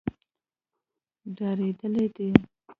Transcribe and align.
ډارېدلي 1.35 2.03
دي. 2.15 2.27